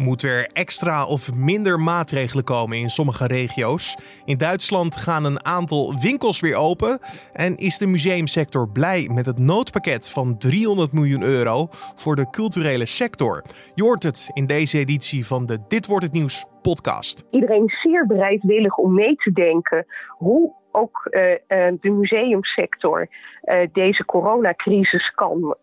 [0.00, 3.96] Moeten er extra of minder maatregelen komen in sommige regio's?
[4.24, 6.98] In Duitsland gaan een aantal winkels weer open.
[7.32, 11.66] En is de museumsector blij met het noodpakket van 300 miljoen euro
[11.96, 13.44] voor de culturele sector?
[13.74, 17.26] Je hoort het in deze editie van de Dit wordt het nieuws podcast.
[17.30, 21.36] Iedereen is zeer bereidwillig om mee te denken hoe ook uh, uh,
[21.80, 23.08] de museumsector
[23.44, 25.56] uh, deze coronacrisis kan,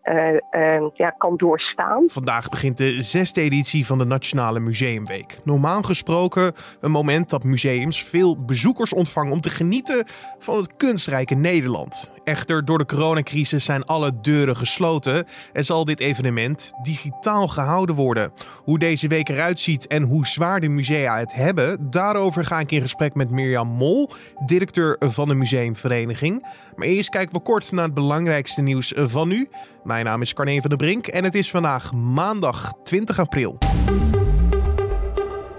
[0.94, 2.04] ja, kan doorstaan.
[2.06, 5.38] Vandaag begint de zesde editie van de Nationale Museumweek.
[5.44, 10.04] Normaal gesproken een moment dat museums veel bezoekers ontvangen om te genieten
[10.38, 12.10] van het kunstrijke Nederland.
[12.24, 18.32] Echter, door de coronacrisis zijn alle deuren gesloten en zal dit evenement digitaal gehouden worden.
[18.64, 22.72] Hoe deze week eruit ziet en hoe zwaar de musea het hebben, daarover ga ik
[22.72, 24.10] in gesprek met Mirjam Mol,
[24.44, 26.46] directeur van de museumvereniging.
[26.76, 29.48] Maar eerst kijken we kort naar het belangrijkste nieuws van nu.
[29.84, 33.58] Mijn naam is Carne van der Brink en het is vandaag maandag 20 april.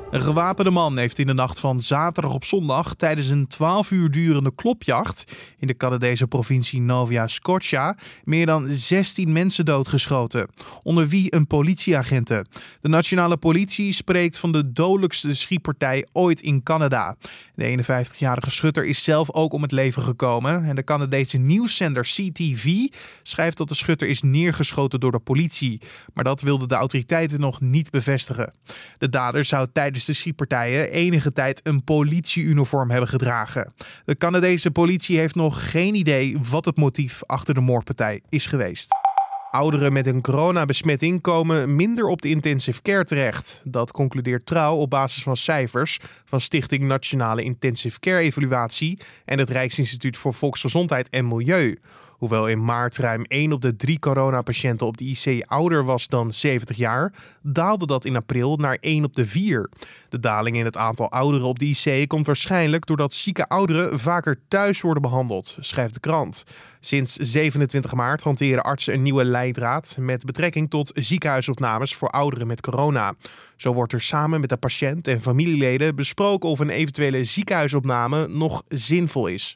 [0.10, 4.12] Een gewapende man heeft in de nacht van zaterdag op zondag tijdens een 12 uur
[4.12, 10.50] durende klopjacht in de Canadese provincie Nova Scotia meer dan 16 mensen doodgeschoten,
[10.84, 12.48] onder wie een politieagenten.
[12.82, 17.16] De nationale politie spreekt van de dodelijkste schietpartij ooit in Canada.
[17.56, 22.88] De 51-jarige schutter is zelf ook om het leven gekomen en de Canadese nieuwszender CTV
[23.24, 25.82] schrijft dat de schutter is neergeschoten door de politie,
[26.14, 28.54] maar dat wilden de autoriteiten nog niet bevestigen.
[28.98, 33.74] De dader zou tijdens de schietpartijen enige tijd een politieuniform hebben gedragen.
[34.06, 38.88] De Canadese politie heeft nog geen idee wat het motief achter de moordpartij is geweest.
[39.52, 43.62] Ouderen met een coronabesmetting komen minder op de intensive care terecht.
[43.64, 49.50] Dat concludeert Trouw op basis van cijfers van Stichting Nationale Intensive Care Evaluatie en het
[49.50, 51.78] Rijksinstituut voor Volksgezondheid en Milieu.
[52.20, 56.34] Hoewel in maart ruim 1 op de 3 coronapatiënten op de IC ouder was dan
[56.34, 59.70] 70 jaar, daalde dat in april naar 1 op de 4.
[60.10, 64.40] De daling in het aantal ouderen op de IC komt waarschijnlijk doordat zieke ouderen vaker
[64.48, 66.44] thuis worden behandeld, schrijft de krant.
[66.80, 72.62] Sinds 27 maart hanteren artsen een nieuwe leidraad met betrekking tot ziekenhuisopnames voor ouderen met
[72.62, 73.14] corona.
[73.56, 78.64] Zo wordt er samen met de patiënt en familieleden besproken of een eventuele ziekenhuisopname nog
[78.68, 79.52] zinvol is.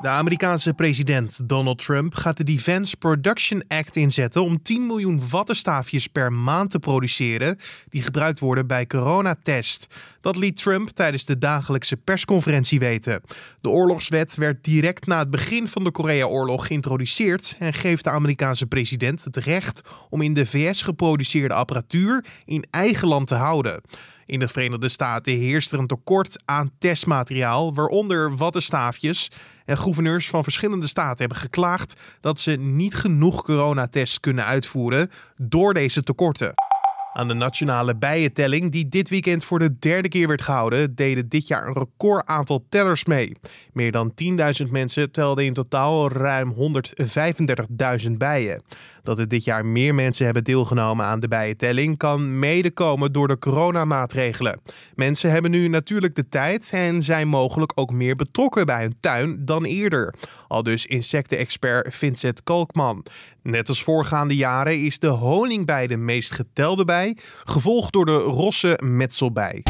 [0.00, 6.06] De Amerikaanse president Donald Trump gaat de Defense Production Act inzetten om 10 miljoen wattenstaafjes
[6.06, 9.86] per maand te produceren die gebruikt worden bij coronatest.
[10.20, 13.22] Dat liet Trump tijdens de dagelijkse persconferentie weten.
[13.60, 18.66] De oorlogswet werd direct na het begin van de Korea-oorlog geïntroduceerd en geeft de Amerikaanse
[18.66, 23.80] president het recht om in de VS geproduceerde apparatuur in eigen land te houden.
[24.28, 29.30] In de Verenigde Staten heerst er een tekort aan testmateriaal, waaronder wattenstaafjes.
[29.64, 35.74] En gouverneurs van verschillende staten hebben geklaagd dat ze niet genoeg coronatests kunnen uitvoeren door
[35.74, 36.54] deze tekorten.
[37.12, 41.48] Aan de nationale bijentelling, die dit weekend voor de derde keer werd gehouden, deden dit
[41.48, 43.32] jaar een record aantal tellers mee.
[43.72, 44.12] Meer dan
[44.64, 46.54] 10.000 mensen telden in totaal ruim
[48.04, 48.62] 135.000 bijen.
[49.08, 53.28] Dat er dit jaar meer mensen hebben deelgenomen aan de bijentelling kan mede komen door
[53.28, 54.60] de coronamaatregelen.
[54.94, 59.44] Mensen hebben nu natuurlijk de tijd en zijn mogelijk ook meer betrokken bij hun tuin
[59.44, 60.14] dan eerder.
[60.48, 63.04] Al dus insectenexpert Vincent Kalkman.
[63.42, 68.78] Net als voorgaande jaren is de honingbij de meest getelde bij, gevolgd door de rosse
[68.84, 69.62] metselbij.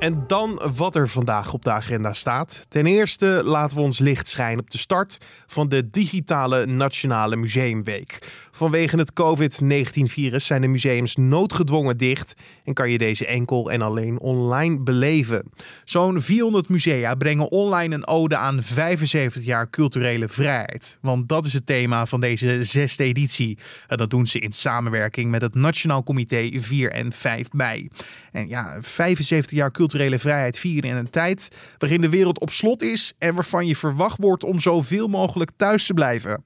[0.00, 2.66] En dan wat er vandaag op de agenda staat.
[2.68, 8.18] Ten eerste laten we ons licht schijnen op de start van de digitale Nationale Museumweek.
[8.50, 12.34] Vanwege het COVID-19-virus zijn de museums noodgedwongen dicht
[12.64, 15.50] en kan je deze enkel en alleen online beleven.
[15.84, 20.98] Zo'n 400 musea brengen online een ode aan 75 jaar culturele vrijheid.
[21.00, 23.58] Want dat is het thema van deze zesde editie.
[23.86, 27.88] En dat doen ze in samenwerking met het Nationaal Comité 4 en 5 mei.
[28.32, 32.82] En ja, 75 jaar culturele vrijheid vieren in een tijd waarin de wereld op slot
[32.82, 36.42] is en waarvan je verwacht wordt om zoveel mogelijk thuis te blijven.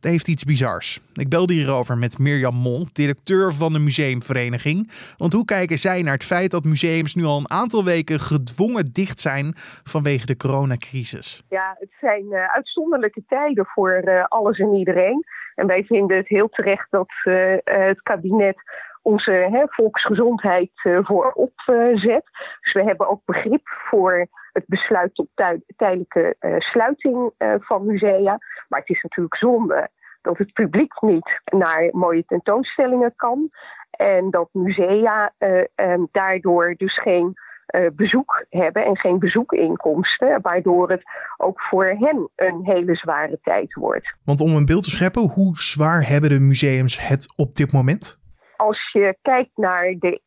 [0.00, 1.00] Het heeft iets bizars.
[1.14, 4.90] Ik belde hierover met Mirjam Mol, directeur van de museumvereniging.
[5.16, 8.92] Want hoe kijken zij naar het feit dat museums nu al een aantal weken gedwongen
[8.92, 9.52] dicht zijn
[9.82, 11.42] vanwege de coronacrisis?
[11.48, 15.24] Ja, het zijn uh, uitzonderlijke tijden voor uh, alles en iedereen.
[15.54, 18.56] En wij vinden het heel terecht dat uh, het kabinet
[19.02, 21.52] onze volksgezondheid uh, voorop
[21.94, 22.24] zet.
[22.60, 25.28] Dus we hebben ook begrip voor het besluit tot
[25.76, 28.38] tijdelijke uh, sluiting uh, van musea.
[28.68, 29.88] Maar het is natuurlijk zonde
[30.22, 33.50] dat het publiek niet naar mooie tentoonstellingen kan.
[33.90, 35.32] En dat musea
[36.12, 37.34] daardoor dus geen
[37.92, 40.40] bezoek hebben en geen bezoekinkomsten.
[40.42, 41.02] Waardoor het
[41.36, 44.14] ook voor hen een hele zware tijd wordt.
[44.24, 48.18] Want om een beeld te scheppen, hoe zwaar hebben de museums het op dit moment?
[48.58, 50.20] Als je kijkt naar de,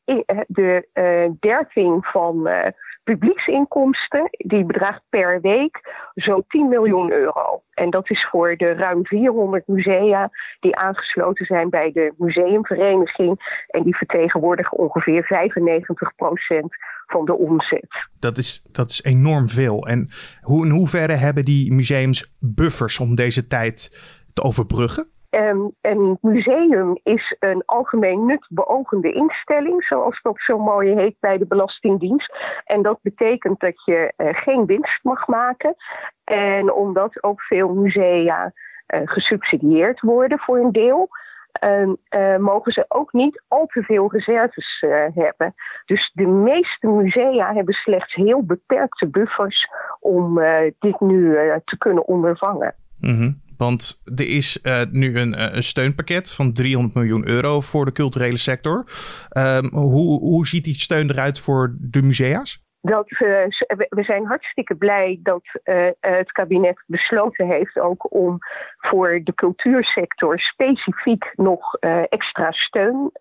[0.47, 2.65] de uh, derving van uh,
[3.03, 5.79] publieksinkomsten, die bedraagt per week
[6.13, 7.63] zo'n 10 miljoen euro.
[7.73, 10.29] En dat is voor de ruim 400 musea
[10.59, 13.63] die aangesloten zijn bij de museumvereniging.
[13.67, 16.75] En die vertegenwoordigen ongeveer 95 procent
[17.05, 18.07] van de omzet.
[18.19, 19.87] Dat is, dat is enorm veel.
[19.87, 20.07] En
[20.41, 23.89] hoe, in hoeverre hebben die museums buffers om deze tijd
[24.33, 25.09] te overbruggen?
[25.31, 31.37] Um, een museum is een algemeen nut beogende instelling, zoals dat zo mooi heet bij
[31.37, 32.35] de Belastingdienst.
[32.65, 35.75] En dat betekent dat je uh, geen winst mag maken.
[36.23, 38.53] En omdat ook veel musea
[38.87, 41.09] uh, gesubsidieerd worden voor een deel,
[41.63, 45.53] uh, mogen ze ook niet al te veel reserves hebben.
[45.85, 49.67] Dus de meeste musea hebben slechts heel beperkte buffers
[49.99, 50.39] om
[50.79, 52.75] dit nu te kunnen ondervangen.
[52.99, 53.40] Mm.
[53.61, 57.91] Want er is uh, nu een, eh, een, steunpakket van 300 miljoen euro voor de
[57.91, 58.85] culturele sector.
[59.37, 62.63] Um, hoe, hoe ziet die steun eruit voor de musea's?
[62.81, 63.19] Dat, uh,
[63.89, 68.37] we zijn hartstikke blij dat uh, het kabinet besloten heeft ook om
[68.77, 71.73] voor de cultuursector specifiek nog
[72.09, 73.11] extra steun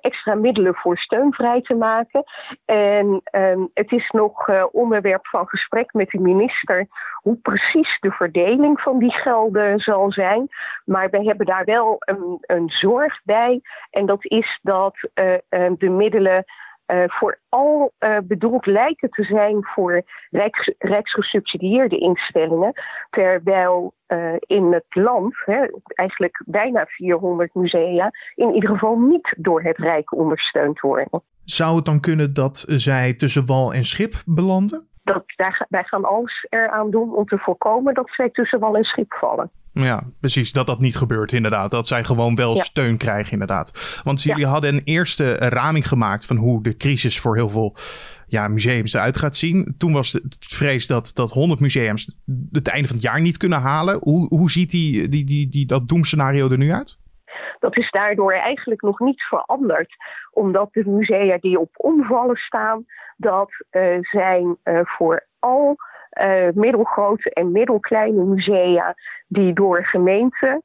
[0.00, 2.24] extra middelen voor steun vrij te maken.
[2.64, 6.86] En um, het is nog onderwerp van gesprek met de minister
[7.22, 10.48] hoe precies de verdeling van die gelden zal zijn.
[10.84, 13.60] Maar we hebben daar wel een, een zorg bij.
[13.90, 15.34] En dat is dat uh,
[15.78, 16.44] de middelen
[16.86, 22.72] vooral uh, bedoeld lijken te zijn voor rijks, rijksgesubsidieerde instellingen.
[23.10, 29.62] Terwijl uh, in het land, hè, eigenlijk bijna 400 musea, in ieder geval niet door
[29.62, 31.22] het Rijk ondersteund worden.
[31.44, 34.88] Zou het dan kunnen dat zij tussen wal en schip belanden?
[35.04, 38.84] Dat, daar, wij gaan alles eraan doen om te voorkomen dat zij tussen wal en
[38.84, 39.50] schip vallen.
[39.72, 40.52] Ja, precies.
[40.52, 41.70] Dat dat niet gebeurt, inderdaad.
[41.70, 42.62] Dat zij gewoon wel ja.
[42.62, 44.00] steun krijgen, inderdaad.
[44.02, 44.50] Want jullie ja.
[44.50, 47.76] hadden een eerste raming gemaakt van hoe de crisis voor heel veel
[48.26, 49.74] ja, museums eruit gaat zien.
[49.78, 52.16] Toen was het vrees dat, dat 100 museums
[52.52, 53.98] het einde van het jaar niet kunnen halen.
[54.00, 56.98] Hoe, hoe ziet die, die, die, die, dat doemscenario er nu uit?
[57.64, 59.94] Dat is daardoor eigenlijk nog niet veranderd.
[60.30, 62.84] Omdat de musea die op omvallen staan,
[63.16, 65.76] dat uh, zijn uh, voor al
[66.20, 68.94] uh, middelgrote en middelkleine musea
[69.26, 70.62] die door gemeenten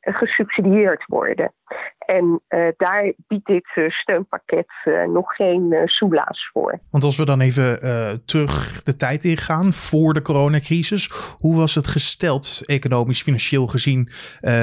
[0.00, 1.52] gesubsidieerd worden.
[1.98, 6.78] En uh, daar biedt dit uh, steunpakket uh, nog geen soelaas voor.
[6.90, 7.80] Want als we dan even
[8.24, 14.08] terug de tijd ingaan voor de coronacrisis, hoe was het gesteld economisch, financieel gezien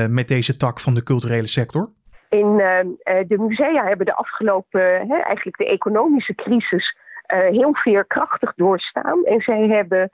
[0.09, 1.89] met deze tak van de culturele sector?
[2.29, 2.57] In
[3.27, 6.97] de musea hebben de afgelopen, hè, eigenlijk de economische crisis,
[7.27, 9.23] heel veerkrachtig doorstaan.
[9.25, 10.09] En zij hebben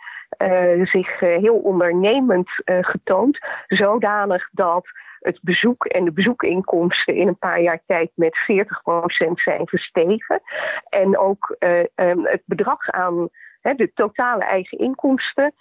[0.83, 3.39] zich uh, heel ondernemend uh, getoond.
[3.67, 4.87] Zodanig dat
[5.19, 10.41] het bezoek en de bezoekinkomsten in een paar jaar tijd met 40% zijn gestegen.
[10.89, 11.55] En ook
[11.95, 13.29] um, het bedrag aan
[13.61, 15.53] de totale eigen inkomsten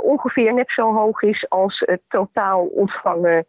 [0.00, 3.46] ongeveer net zo hoog is als het totaal ontvangen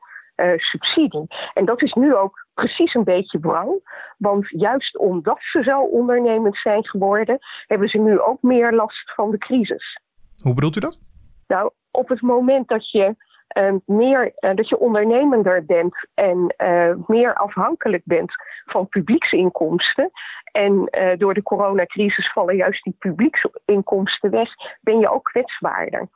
[0.56, 1.28] subsidie.
[1.54, 3.82] En dat is nu ook precies een beetje wrang.
[4.18, 9.32] Want juist omdat ze zo ondernemend zijn geworden, hebben ze nu ook meer last van
[9.32, 10.00] de crisis.
[10.41, 11.00] Hoe bedoelt u dat?
[11.47, 13.15] Nou, op het moment dat je
[13.57, 18.31] uh, meer uh, dat je ondernemender bent en uh, meer afhankelijk bent
[18.65, 20.12] van publieksinkomsten.
[20.51, 24.50] En door de coronacrisis vallen juist die publieksinkomsten weg,
[24.81, 26.10] ben je ook kwetsbaarder.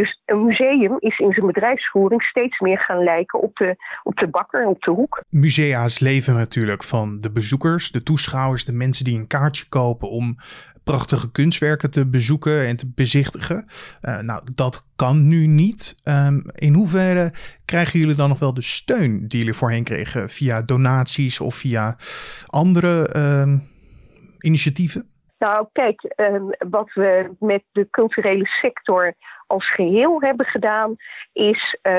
[0.00, 4.28] Dus een museum is in zijn bedrijfsvoering steeds meer gaan lijken op de, op de
[4.28, 5.22] bakker, op de hoek.
[5.30, 10.36] Musea's leven natuurlijk van de bezoekers, de toeschouwers, de mensen die een kaartje kopen om
[10.84, 13.66] prachtige kunstwerken te bezoeken en te bezichtigen.
[14.02, 15.94] Uh, nou, dat kan nu niet.
[16.04, 17.32] Um, in hoeverre
[17.64, 21.96] krijgen jullie dan nog wel de steun die jullie voorheen kregen via donaties of via
[22.46, 23.62] andere um,
[24.40, 25.08] initiatieven?
[25.38, 29.14] Nou, kijk, um, wat we met de culturele sector
[29.46, 30.96] als geheel hebben gedaan,
[31.32, 31.92] is uh,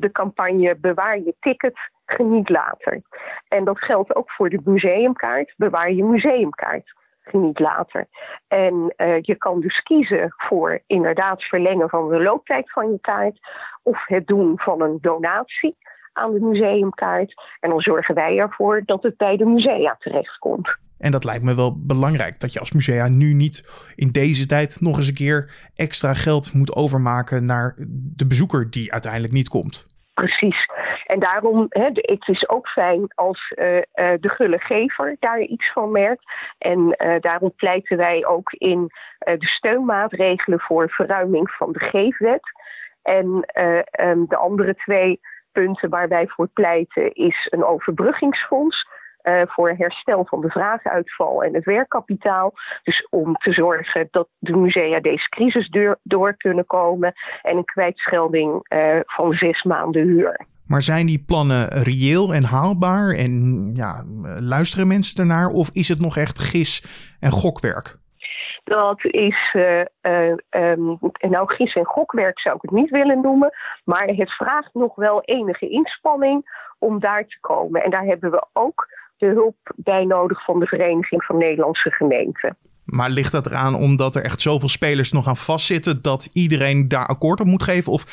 [0.00, 3.02] de campagne Bewaar je ticket, geniet later.
[3.48, 6.92] En dat geldt ook voor de museumkaart, bewaar je museumkaart
[7.32, 8.06] niet later.
[8.48, 13.38] En uh, je kan dus kiezen voor inderdaad verlengen van de looptijd van je kaart
[13.82, 15.76] of het doen van een donatie
[16.12, 17.34] aan de museumkaart.
[17.60, 20.78] En dan zorgen wij ervoor dat het bij de musea terechtkomt.
[20.98, 24.80] En dat lijkt me wel belangrijk, dat je als musea nu niet in deze tijd
[24.80, 27.74] nog eens een keer extra geld moet overmaken naar
[28.16, 29.86] de bezoeker die uiteindelijk niet komt.
[30.14, 30.66] Precies.
[31.10, 35.90] En daarom, hè, het is ook fijn als uh, uh, de gullegever daar iets van
[35.90, 36.24] merkt.
[36.58, 42.42] En uh, daarom pleiten wij ook in de steunmaatregelen voor verruiming van de geefwet.
[43.02, 43.26] En
[44.00, 45.20] um, de andere twee
[45.52, 48.88] punten waar wij voor pleiten is een overbruggingsfonds
[49.22, 52.52] voor herstel van de vraaguitval en het werkkapitaal.
[52.82, 55.68] Dus om te zorgen dat de musea deze crisis
[56.02, 57.12] door, kunnen komen.
[57.42, 58.66] En een kwijtschelding
[59.06, 60.48] van zes maanden huur.
[60.70, 63.08] Maar zijn die plannen reëel en haalbaar?
[63.14, 63.32] En
[63.74, 64.04] ja,
[64.40, 65.48] luisteren mensen ernaar?
[65.48, 66.84] Of is het nog echt gis
[67.20, 67.98] en gokwerk?
[68.64, 69.82] Dat is, uh,
[71.20, 73.52] nou gis- en gokwerk zou ik het niet willen noemen,
[73.84, 77.82] maar het vraagt nog wel enige inspanning om daar te komen.
[77.84, 78.86] En daar hebben we ook
[79.16, 82.56] de hulp bij nodig van de Vereniging van Nederlandse Gemeenten.
[82.84, 87.06] Maar ligt dat eraan omdat er echt zoveel spelers nog aan vastzitten dat iedereen daar
[87.06, 87.92] akkoord op moet geven?
[87.92, 88.04] Of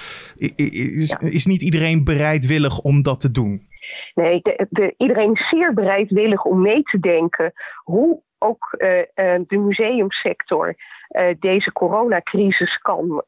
[0.55, 3.67] is, is niet iedereen bereidwillig om dat te doen?
[4.15, 9.03] Nee, de, de, iedereen is zeer bereidwillig om mee te denken hoe ook uh, uh,
[9.48, 10.75] de museumsector
[11.10, 13.24] uh, deze coronacrisis kan,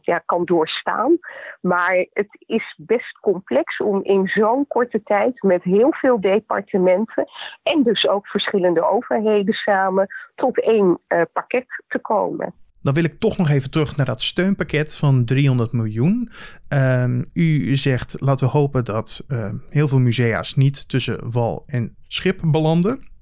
[0.00, 1.18] ja, kan doorstaan.
[1.60, 7.28] Maar het is best complex om in zo'n korte tijd met heel veel departementen
[7.62, 11.00] en dus ook verschillende overheden samen tot één
[11.32, 12.54] pakket te komen.
[12.82, 16.30] Dan wil ik toch nog even terug naar dat steunpakket van 300 miljoen.
[16.74, 19.26] Uh, u zegt, laten we hopen dat
[19.68, 23.14] heel veel musea's niet tussen wal en schip belanden.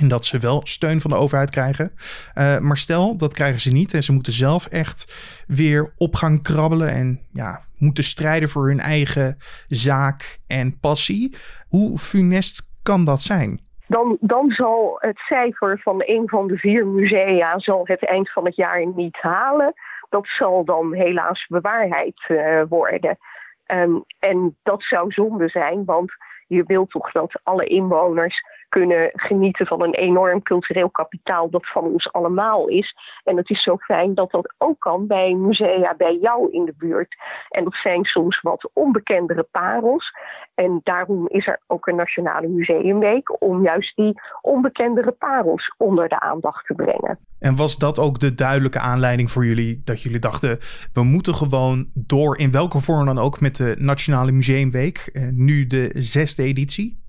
[0.00, 1.92] En dat ze wel steun van de overheid krijgen.
[2.34, 3.94] Uh, maar stel, dat krijgen ze niet.
[3.94, 5.14] En ze moeten zelf echt
[5.46, 6.88] weer op gaan krabbelen.
[6.88, 9.36] En ja, moeten strijden voor hun eigen
[9.66, 11.36] zaak en passie.
[11.68, 13.60] Hoe funest kan dat zijn?
[13.86, 18.44] Dan, dan zal het cijfer van een van de vier musea zal het eind van
[18.44, 19.72] het jaar niet halen.
[20.08, 23.18] Dat zal dan helaas bewaarheid uh, worden.
[23.66, 26.12] Um, en dat zou zonde zijn, want
[26.46, 28.42] je wilt toch dat alle inwoners
[28.80, 32.96] kunnen genieten van een enorm cultureel kapitaal dat van ons allemaal is.
[33.24, 36.74] En het is zo fijn dat dat ook kan bij musea bij jou in de
[36.78, 37.16] buurt.
[37.48, 40.12] En dat zijn soms wat onbekendere parels.
[40.54, 46.20] En daarom is er ook een Nationale Museumweek om juist die onbekendere parels onder de
[46.20, 47.18] aandacht te brengen.
[47.38, 50.58] En was dat ook de duidelijke aanleiding voor jullie dat jullie dachten
[50.92, 55.66] we moeten gewoon door in welke vorm dan ook met de Nationale Museumweek, eh, nu
[55.66, 57.03] de zesde editie?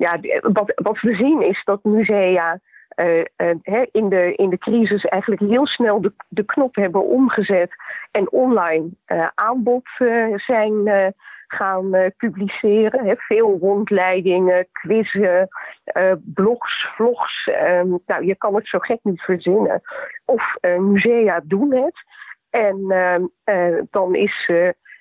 [0.00, 2.60] Ja, wat, wat we zien is dat musea
[2.96, 7.70] uh, uh, in, de, in de crisis eigenlijk heel snel de, de knop hebben omgezet
[8.10, 9.88] en online uh, aanbod
[10.36, 11.14] zijn
[11.46, 13.06] gaan publiceren.
[13.06, 13.14] Hè.
[13.16, 15.48] Veel rondleidingen, quizzen,
[16.18, 17.46] blogs, vlogs.
[17.46, 19.80] Ehm, nou, je kan het zo gek niet verzinnen.
[20.24, 22.04] Of musea doen het.
[22.50, 24.50] En ehm, dan is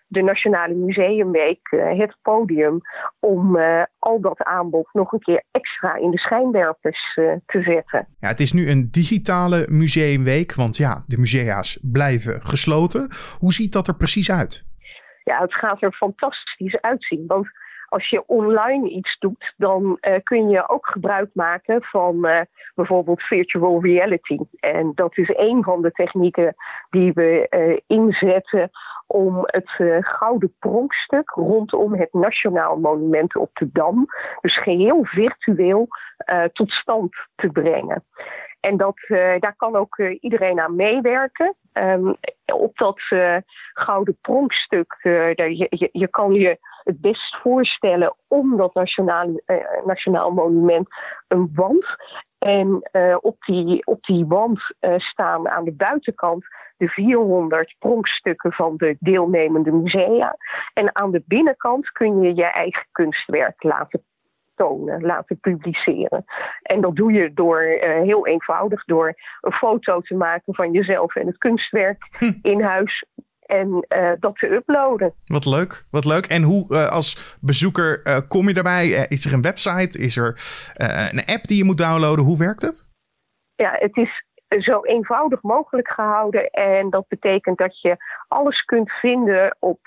[0.09, 2.81] de Nationale Museumweek uh, het podium
[3.19, 8.07] om uh, al dat aanbod nog een keer extra in de schijnwerpers uh, te zetten.
[8.19, 13.09] Ja, het is nu een digitale museumweek, want ja, de musea's blijven gesloten.
[13.39, 14.63] Hoe ziet dat er precies uit?
[15.23, 17.47] Ja, het gaat er fantastisch uitzien, want
[17.89, 22.41] als je online iets doet, dan uh, kun je ook gebruik maken van uh,
[22.75, 24.37] bijvoorbeeld virtual reality.
[24.59, 26.55] En dat is een van de technieken
[26.89, 28.69] die we uh, inzetten
[29.07, 29.69] om het
[30.05, 34.05] gouden pronkstuk rondom het Nationaal Monument op de Dam,
[34.41, 35.87] dus geheel virtueel,
[36.53, 38.05] tot stand te brengen.
[38.59, 38.97] En dat,
[39.39, 41.55] daar kan ook iedereen aan meewerken.
[41.73, 42.15] Um,
[42.45, 43.01] op dat
[43.73, 50.87] gouden pronkstuk, je, je kan je het best voorstellen om dat nationaal, uh, nationaal monument
[51.27, 51.85] een wand.
[52.39, 56.45] En uh, op, die, op die wand uh, staan aan de buitenkant
[56.77, 60.37] de 400 pronkstukken van de deelnemende musea.
[60.73, 64.03] En aan de binnenkant kun je je eigen kunstwerk laten
[64.55, 66.25] tonen, laten publiceren.
[66.61, 71.15] En dat doe je door uh, heel eenvoudig door een foto te maken van jezelf
[71.15, 72.33] en het kunstwerk hm.
[72.41, 73.05] in huis
[73.49, 75.13] en uh, dat te uploaden.
[75.25, 76.25] Wat leuk, wat leuk.
[76.25, 78.87] En hoe uh, als bezoeker uh, kom je daarbij?
[78.87, 79.99] is er een website?
[79.99, 80.27] Is er
[81.11, 82.25] een app die je moet downloaden?
[82.25, 82.87] Hoe werkt het?
[83.55, 84.23] Ja, het is
[84.63, 86.49] zo eenvoudig mogelijk gehouden.
[86.49, 89.79] En dat betekent dat je alles kunt vinden op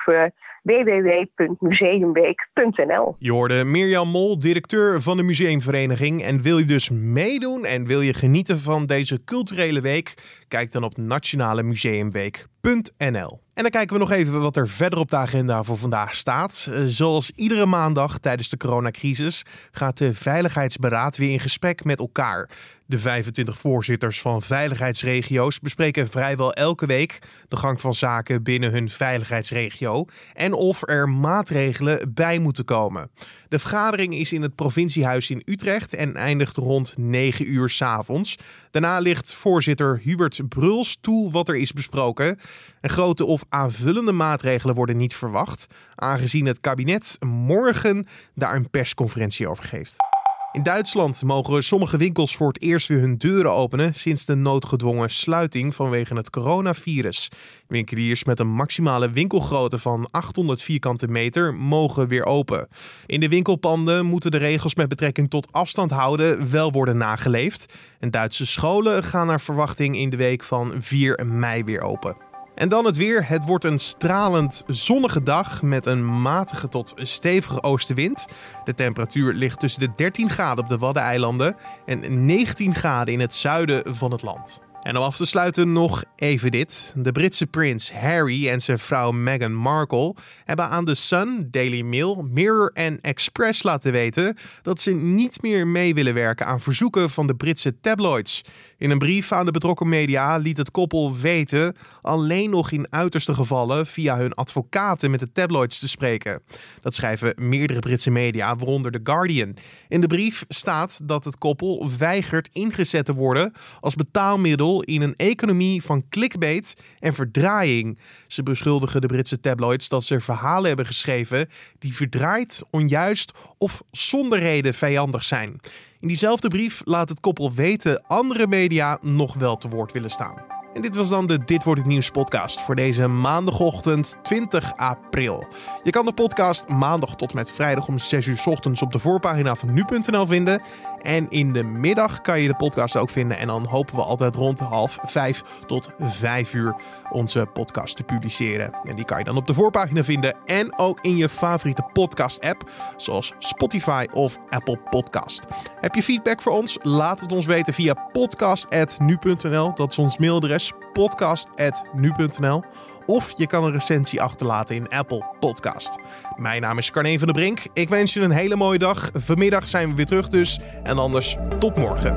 [0.62, 3.16] www.museumweek.nl.
[3.19, 6.23] Je hoorde Mirjam Mol, directeur van de Museumvereniging.
[6.23, 10.14] En wil je dus meedoen en wil je genieten van deze culturele week?
[10.49, 13.40] Kijk dan op nationalemuseumweek.nl.
[13.54, 16.68] En dan kijken we nog even wat er verder op de agenda voor vandaag staat.
[16.71, 22.49] Eh, zoals iedere maandag tijdens de coronacrisis gaat de Veiligheidsberaad weer in gesprek met elkaar.
[22.87, 27.18] De 25 voorzitters van veiligheidsregio's bespreken vrijwel elke week
[27.49, 33.11] de gang van zaken binnen hun veiligheidsregio en of er maatregelen bij moeten komen.
[33.52, 38.38] De vergadering is in het provinciehuis in Utrecht en eindigt rond 9 uur s avonds.
[38.71, 42.38] Daarna ligt voorzitter Hubert Bruls toe wat er is besproken.
[42.80, 49.49] En grote of aanvullende maatregelen worden niet verwacht, aangezien het kabinet morgen daar een persconferentie
[49.49, 50.12] over geeft.
[50.52, 55.11] In Duitsland mogen sommige winkels voor het eerst weer hun deuren openen sinds de noodgedwongen
[55.11, 57.30] sluiting vanwege het coronavirus.
[57.68, 62.68] Winkeliers met een maximale winkelgrootte van 800 vierkante meter mogen weer open.
[63.06, 67.73] In de winkelpanden moeten de regels met betrekking tot afstand houden wel worden nageleefd.
[67.99, 72.31] En Duitse scholen gaan naar verwachting in de week van 4 mei weer open.
[72.62, 73.28] En dan het weer.
[73.28, 78.26] Het wordt een stralend zonnige dag met een matige tot stevige oostenwind.
[78.64, 83.35] De temperatuur ligt tussen de 13 graden op de Waddeneilanden en 19 graden in het
[83.35, 84.61] zuiden van het land.
[84.82, 86.92] En om af te sluiten nog even dit.
[86.96, 92.28] De Britse prins Harry en zijn vrouw Meghan Markle hebben aan The Sun, Daily Mail,
[92.30, 97.26] Mirror en Express laten weten dat ze niet meer mee willen werken aan verzoeken van
[97.26, 98.42] de Britse tabloids.
[98.78, 103.34] In een brief aan de betrokken media liet het koppel weten alleen nog in uiterste
[103.34, 106.42] gevallen via hun advocaten met de tabloids te spreken.
[106.80, 109.56] Dat schrijven meerdere Britse media, waaronder The Guardian.
[109.88, 115.17] In de brief staat dat het koppel weigert ingezet te worden als betaalmiddel in een
[115.17, 117.99] economie van clickbait en verdraaiing.
[118.26, 121.49] Ze beschuldigen de Britse tabloids dat ze verhalen hebben geschreven
[121.79, 125.61] die verdraaid, onjuist of zonder reden vijandig zijn.
[126.00, 130.62] In diezelfde brief laat het koppel weten andere media nog wel te woord willen staan.
[130.75, 135.47] En dit was dan de Dit wordt het nieuws podcast voor deze maandagochtend 20 april.
[135.83, 139.55] Je kan de podcast maandag tot met vrijdag om 6 uur ochtends op de voorpagina
[139.55, 140.62] van nu.nl vinden.
[141.00, 143.38] En in de middag kan je de podcast ook vinden.
[143.38, 146.76] En dan hopen we altijd rond half 5 tot 5 uur
[147.11, 148.73] onze podcast te publiceren.
[148.85, 152.41] En die kan je dan op de voorpagina vinden en ook in je favoriete podcast
[152.41, 155.47] app zoals Spotify of Apple Podcast.
[155.81, 156.79] Heb je feedback voor ons?
[156.83, 159.75] Laat het ons weten via podcast@nu.nl.
[159.75, 160.62] Dat is ons mailadres
[160.92, 162.64] podcast.nu.nl.
[163.07, 165.99] Of je kan een recensie achterlaten in Apple Podcast.
[166.37, 167.61] Mijn naam is Carne van der Brink.
[167.73, 169.11] Ik wens je een hele mooie dag.
[169.14, 170.59] Vanmiddag zijn we weer terug dus.
[170.83, 172.16] En anders tot morgen.